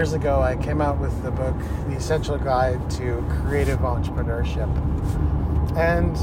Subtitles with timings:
[0.00, 1.54] years ago, I came out with the book,
[1.90, 4.66] The Essential Guide to Creative Entrepreneurship.
[5.76, 6.16] And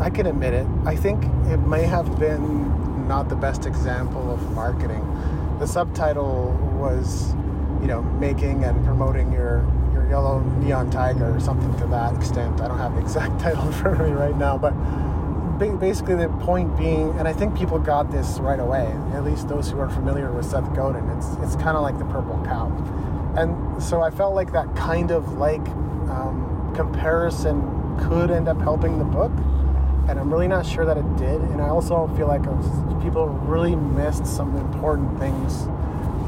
[0.00, 4.40] I can admit it, I think it may have been not the best example of
[4.52, 5.04] marketing.
[5.58, 7.34] The subtitle was,
[7.80, 12.60] you know, making and promoting your, your yellow neon tiger or something to that extent.
[12.60, 14.74] I don't have the exact title in front of me right now, but
[15.58, 18.86] basically the point being, and I think people got this right away.
[19.12, 22.04] At least those who are familiar with Seth Godin, it's it's kind of like the
[22.04, 22.68] purple cow,
[23.36, 25.66] and so I felt like that kind of like
[26.08, 27.60] um, comparison
[28.08, 29.32] could end up helping the book,
[30.08, 31.40] and I'm really not sure that it did.
[31.40, 35.62] And I also feel like was, people really missed some important things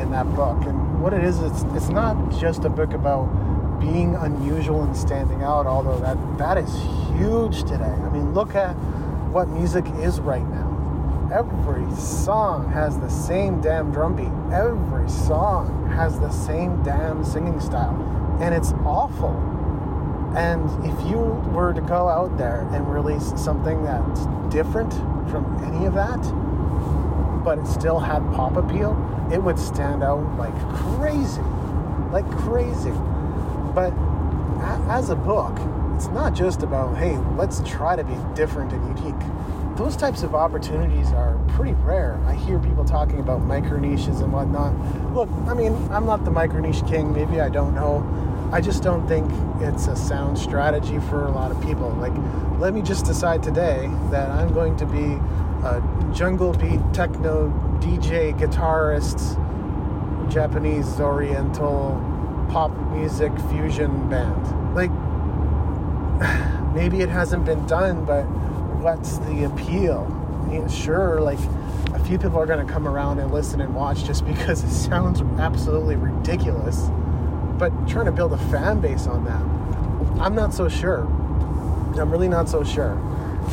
[0.01, 0.63] in that book.
[0.65, 3.27] And what it is, it's it's not just a book about
[3.81, 6.73] being unusual and standing out, although that that is
[7.19, 7.85] huge today.
[7.85, 8.75] I mean, look at
[9.33, 10.76] what music is right now.
[11.33, 14.31] Every song has the same damn drum beat.
[14.55, 17.95] Every song has the same damn singing style.
[18.41, 19.35] And it's awful.
[20.37, 21.19] And if you
[21.53, 24.93] were to go out there and release something that's different
[25.29, 26.23] from any of that,
[27.43, 28.95] but it still had pop appeal,
[29.33, 31.43] it would stand out like crazy.
[32.13, 32.93] Like crazy.
[33.75, 33.93] But
[34.89, 35.59] as a book,
[35.97, 39.23] it's not just about, hey, let's try to be different and unique.
[39.77, 42.19] Those types of opportunities are pretty rare.
[42.27, 44.75] I hear people talking about micro niches and whatnot.
[45.15, 47.13] Look, I mean, I'm not the micro niche king.
[47.13, 48.03] Maybe I don't know.
[48.53, 51.91] I just don't think it's a sound strategy for a lot of people.
[51.91, 52.15] Like,
[52.59, 55.19] let me just decide today that I'm going to be
[55.63, 55.83] a
[56.15, 59.37] jungle beat techno DJ guitarist,
[60.33, 62.03] Japanese Oriental
[62.51, 64.75] pop music fusion band.
[64.75, 64.91] Like,
[66.75, 68.25] maybe it hasn't been done, but
[68.83, 70.13] what's the appeal?
[70.69, 71.39] sure, like
[71.93, 74.71] a few people are going to come around and listen and watch just because it
[74.71, 76.89] sounds absolutely ridiculous.
[77.59, 81.01] But trying to build a fan base on that, I'm not so sure.
[81.99, 82.95] I'm really not so sure.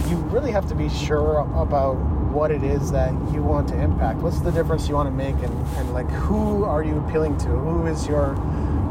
[0.10, 1.96] You really have to be sure about
[2.34, 4.20] what it is that you want to impact.
[4.20, 7.48] What's the difference you want to make, and, and like who are you appealing to?
[7.48, 8.34] Who is your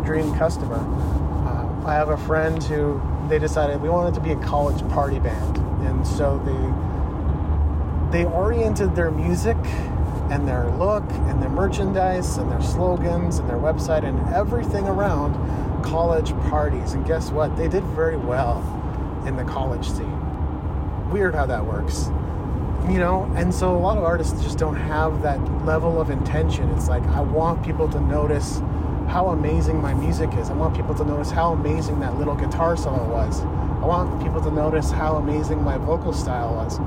[0.05, 0.77] dream customer?
[0.77, 3.01] Uh, I have a friend who
[3.33, 5.57] they decided we wanted to be a college party band,
[5.87, 9.57] and so they they oriented their music
[10.31, 15.33] and their look and their merchandise and their slogans and their website and everything around
[15.83, 16.93] college parties.
[16.93, 17.57] And guess what?
[17.57, 18.61] They did very well
[19.27, 21.11] in the college scene.
[21.11, 22.09] Weird how that works.
[22.91, 26.69] You know, and so a lot of artists just don't have that level of intention.
[26.73, 28.61] It's like, I want people to notice
[29.09, 30.51] how amazing my music is.
[30.51, 33.43] I want people to notice how amazing that little guitar solo was.
[33.43, 36.79] I want people to notice how amazing my vocal style was.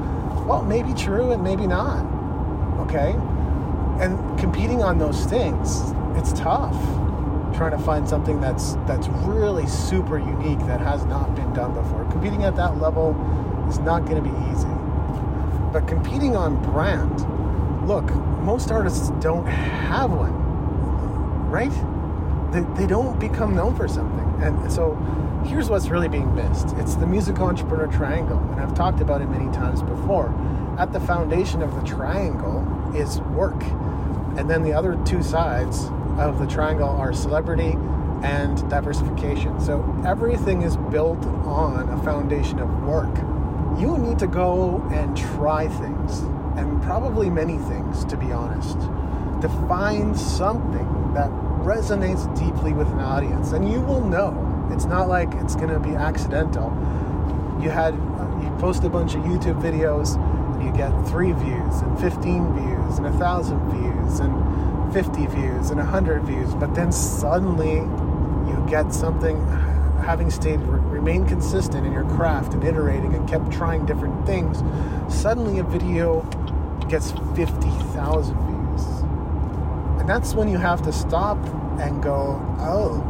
[0.46, 2.06] Well, maybe true and maybe not.
[2.88, 3.16] Okay?
[4.00, 6.75] And competing on those things, it's tough.
[7.56, 12.04] Trying to find something that's that's really super unique that has not been done before.
[12.12, 13.16] Competing at that level
[13.70, 14.68] is not going to be easy.
[15.72, 17.25] But competing on brand,
[17.88, 18.09] look,
[18.42, 20.34] most artists don't have one.
[21.50, 21.72] Right?
[22.51, 24.44] They, they don't become known for something.
[24.44, 24.95] And so
[25.45, 28.39] here's what's really being missed it's the music entrepreneur triangle.
[28.51, 30.33] And I've talked about it many times before.
[30.78, 33.61] At the foundation of the triangle is work.
[34.38, 35.85] And then the other two sides
[36.17, 37.78] of the triangle are celebrity
[38.23, 39.59] and diversification.
[39.59, 43.16] So everything is built on a foundation of work.
[43.79, 46.19] You need to go and try things,
[46.57, 48.79] and probably many things, to be honest,
[49.41, 51.29] to find something that
[51.66, 54.70] resonates deeply with an audience, and you will know.
[54.72, 56.70] It's not like it's going to be accidental.
[57.59, 60.16] You had you post a bunch of YouTube videos,
[60.56, 65.72] and you get three views, and 15 views, and a thousand views, and 50 views,
[65.72, 69.36] and 100 views, but then suddenly you get something.
[70.06, 74.62] Having stayed remain consistent in your craft and iterating and kept trying different things,
[75.12, 76.22] suddenly a video
[76.89, 78.56] gets 50,000 views
[80.06, 81.39] and that's when you have to stop
[81.80, 83.04] and go, oh,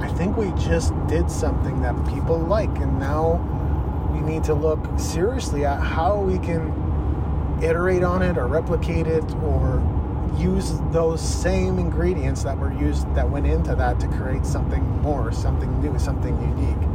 [0.00, 2.74] I think we just did something that people like.
[2.78, 3.40] And now
[4.12, 6.72] we need to look seriously at how we can
[7.62, 9.82] iterate on it or replicate it or
[10.36, 15.32] use those same ingredients that were used that went into that to create something more,
[15.32, 16.88] something new, something unique.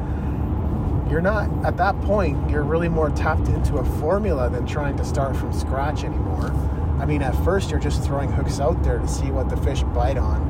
[1.09, 5.05] You're not at that point, you're really more tapped into a formula than trying to
[5.05, 6.53] start from scratch anymore
[6.99, 9.83] I mean, at first you're just throwing hooks out there to see what the fish
[9.83, 10.48] bite on.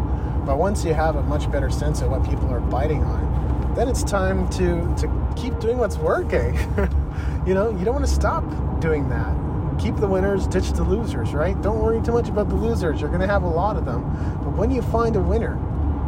[0.50, 3.88] But once you have a much better sense of what people are biting on, then
[3.88, 6.56] it's time to, to keep doing what's working.
[7.46, 8.44] you know, you don't want to stop
[8.82, 9.32] doing that.
[9.80, 11.62] Keep the winners, ditch the losers, right?
[11.62, 13.00] Don't worry too much about the losers.
[13.00, 14.02] You're going to have a lot of them.
[14.44, 15.56] But when you find a winner,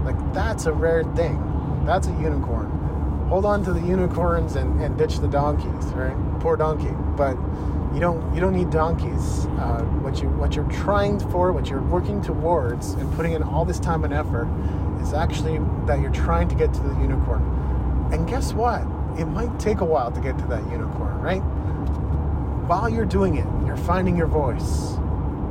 [0.04, 1.38] Like that's a rare thing.
[1.86, 2.72] That's a unicorn.
[3.30, 6.18] Hold on to the unicorns and, and ditch the donkeys, right?
[6.40, 6.96] Poor donkey.
[7.16, 7.36] But
[7.94, 9.46] you don't you don't need donkeys.
[9.60, 13.66] Uh, what you what you're trying for, what you're working towards, and putting in all
[13.66, 14.48] this time and effort
[15.02, 17.42] is actually that you're trying to get to the unicorn.
[18.14, 18.82] And guess what?
[19.20, 21.42] It might take a while to get to that unicorn, right?
[22.68, 24.94] While you're doing it, you're finding your voice.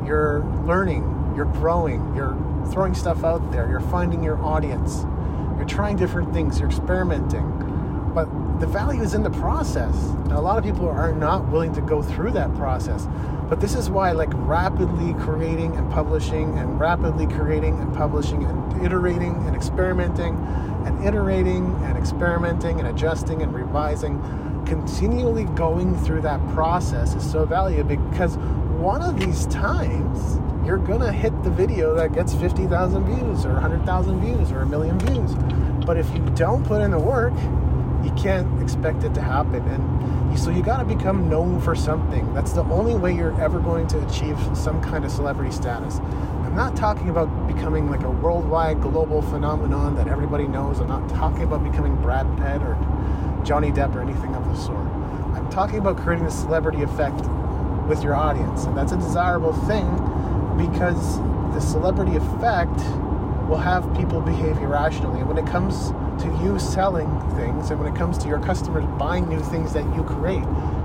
[0.07, 2.37] You're learning, you're growing, you're
[2.73, 5.05] throwing stuff out there, you're finding your audience.
[5.57, 7.70] You're trying different things, you're experimenting.
[8.61, 9.95] The value is in the process.
[10.33, 13.09] A lot of people are not willing to go through that process.
[13.49, 18.85] But this is why, like, rapidly creating and publishing, and rapidly creating and publishing, and
[18.85, 20.37] iterating and experimenting,
[20.85, 24.21] and iterating and experimenting and adjusting and revising,
[24.67, 28.37] continually going through that process is so valuable because
[28.77, 34.21] one of these times you're gonna hit the video that gets 50,000 views or 100,000
[34.21, 35.35] views or a million views.
[35.87, 37.33] But if you don't put in the work,
[38.05, 39.63] you can't expect it to happen.
[39.63, 42.33] And so you got to become known for something.
[42.35, 45.99] That's the only way you're ever going to achieve some kind of celebrity status.
[45.99, 50.81] I'm not talking about becoming like a worldwide global phenomenon that everybody knows.
[50.81, 52.75] I'm not talking about becoming Brad Pitt or
[53.45, 54.87] Johnny Depp or anything of the sort.
[55.35, 57.21] I'm talking about creating the celebrity effect
[57.89, 58.65] with your audience.
[58.65, 59.87] And that's a desirable thing
[60.57, 61.19] because
[61.55, 62.81] the celebrity effect
[63.51, 65.19] will have people behave irrationally.
[65.19, 65.91] And when it comes
[66.23, 69.85] to you selling things and when it comes to your customers buying new things that
[69.97, 70.45] you create,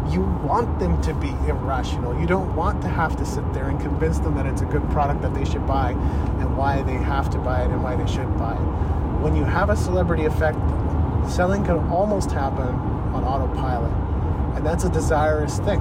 [0.09, 2.19] you want them to be irrational.
[2.19, 4.89] You don't want to have to sit there and convince them that it's a good
[4.89, 8.11] product that they should buy and why they have to buy it and why they
[8.11, 9.21] should buy it.
[9.21, 10.57] When you have a celebrity effect,
[11.29, 12.67] selling can almost happen
[13.13, 13.91] on autopilot.
[14.57, 15.79] And that's a desirous thing.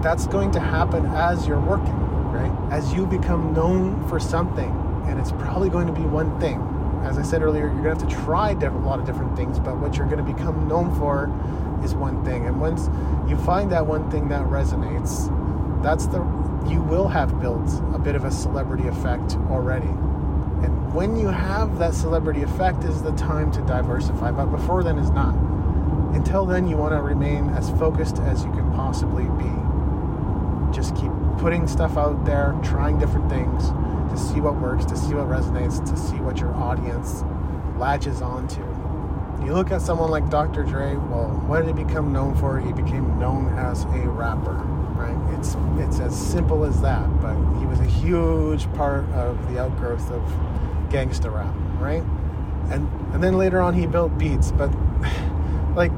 [0.00, 1.96] That's going to happen as you're working,
[2.30, 2.52] right?
[2.72, 6.60] As you become known for something, and it's probably going to be one thing.
[7.02, 9.58] As I said earlier, you're going to have to try a lot of different things,
[9.58, 11.32] but what you're going to become known for
[11.84, 12.46] is one thing.
[12.46, 12.88] And once
[13.28, 15.32] you find that one thing that resonates,
[15.82, 16.20] that's the
[16.68, 19.88] you will have built a bit of a celebrity effect already.
[19.88, 24.98] And when you have that celebrity effect is the time to diversify, but before then
[24.98, 25.34] is not.
[26.14, 29.50] Until then, you want to remain as focused as you can possibly be.
[30.72, 33.68] Just keep putting stuff out there, trying different things
[34.10, 37.22] to see what works, to see what resonates, to see what your audience
[37.78, 38.60] latches onto.
[39.44, 40.64] You look at someone like Dr.
[40.64, 42.60] Dre, well, what did he become known for?
[42.60, 45.38] He became known as a rapper, right?
[45.38, 50.10] It's it's as simple as that, but he was a huge part of the outgrowth
[50.10, 50.22] of
[50.90, 52.02] gangsta rap, right?
[52.70, 54.70] And and then later on he built beats, but
[55.74, 55.92] like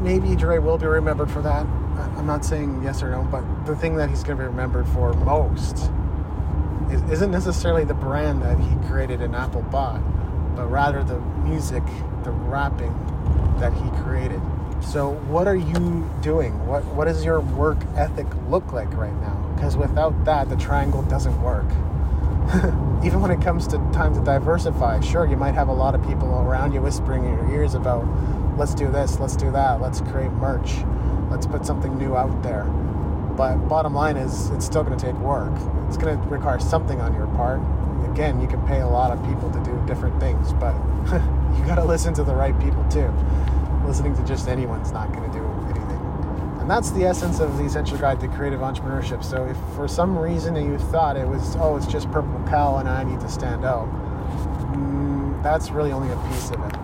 [0.00, 1.66] maybe Dre will be remembered for that.
[1.98, 4.86] I'm not saying yes or no, but the thing that he's going to be remembered
[4.88, 5.90] for most
[7.10, 10.00] isn't necessarily the brand that he created and Apple bought,
[10.56, 11.82] but rather the music,
[12.24, 12.92] the rapping
[13.60, 14.40] that he created.
[14.80, 16.66] So, what are you doing?
[16.66, 19.34] What What does your work ethic look like right now?
[19.54, 21.66] Because without that, the triangle doesn't work.
[23.04, 26.06] Even when it comes to time to diversify, sure, you might have a lot of
[26.06, 28.06] people around you whispering in your ears about,
[28.56, 30.76] let's do this, let's do that, let's create merch,
[31.30, 32.64] let's put something new out there.
[33.36, 35.52] But bottom line is, it's still going to take work.
[35.86, 37.60] It's going to require something on your part.
[38.10, 40.74] Again, you can pay a lot of people to do different things, but
[41.56, 43.12] you got to listen to the right people too.
[43.86, 45.98] Listening to just anyone's not going to do anything.
[46.60, 49.22] And that's the essence of the Essential Guide to Creative Entrepreneurship.
[49.24, 52.88] So if for some reason you thought it was, oh, it's just Purple Cow and
[52.88, 53.86] I need to stand out,
[54.74, 56.77] mm, that's really only a piece of it.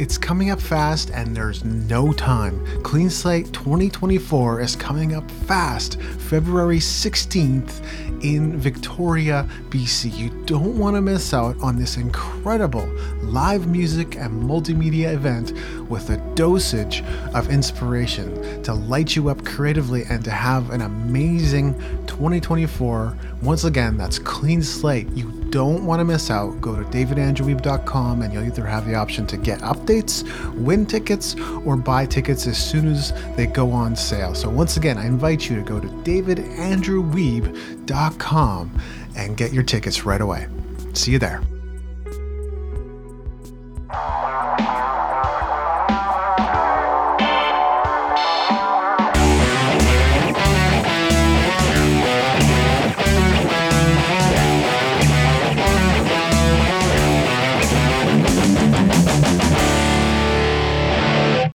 [0.00, 2.64] It's coming up fast and there's no time.
[2.82, 7.84] Clean Slate 2024 is coming up fast, February 16th
[8.24, 10.16] in Victoria, BC.
[10.16, 12.90] You don't want to miss out on this incredible
[13.20, 15.52] live music and multimedia event
[15.90, 17.02] with a dosage
[17.34, 21.74] of inspiration to light you up creatively and to have an amazing
[22.06, 23.18] 2024.
[23.42, 25.10] Once again, that's Clean Slate.
[25.10, 29.26] You don't want to miss out, go to davidandrewwiebe.com and you'll either have the option
[29.26, 30.22] to get updates,
[30.54, 34.34] win tickets, or buy tickets as soon as they go on sale.
[34.34, 38.82] So, once again, I invite you to go to davidandrewwiebe.com
[39.16, 40.46] and get your tickets right away.
[40.94, 41.42] See you there.